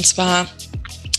[0.00, 0.48] Und zwar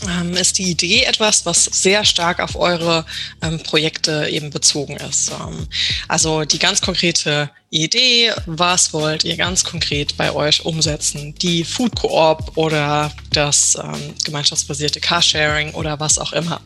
[0.08, 3.06] ähm, ist die Idee etwas, was sehr stark auf eure
[3.40, 5.30] ähm, Projekte eben bezogen ist.
[5.30, 5.68] Ähm,
[6.08, 11.32] also die ganz konkrete Idee, was wollt ihr ganz konkret bei euch umsetzen?
[11.36, 16.60] Die Food Coop oder das ähm, gemeinschaftsbasierte Carsharing oder was auch immer.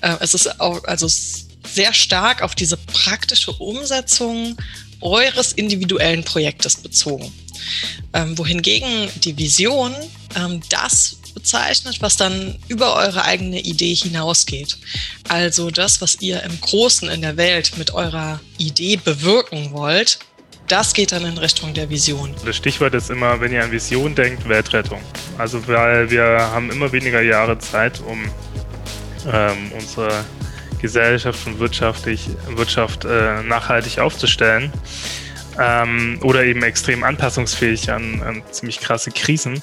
[0.00, 4.56] Äh, es ist auch, also sehr stark auf diese praktische Umsetzung
[5.00, 7.32] eures individuellen Projektes bezogen.
[8.12, 9.92] Ähm, wohingegen die Vision
[10.36, 14.76] ähm, das bezeichnet, was dann über eure eigene Idee hinausgeht.
[15.28, 20.18] Also das, was ihr im Großen in der Welt mit eurer Idee bewirken wollt,
[20.66, 22.34] das geht dann in Richtung der Vision.
[22.44, 25.00] Das Stichwort ist immer, wenn ihr an Vision denkt, Weltrettung.
[25.38, 28.24] Also weil wir haben immer weniger Jahre Zeit, um
[29.32, 30.24] ähm, unsere
[30.80, 34.72] Gesellschaft und wirtschaftlich, Wirtschaft äh, nachhaltig aufzustellen.
[35.60, 39.62] Ähm, oder eben extrem anpassungsfähig an, an ziemlich krasse Krisen.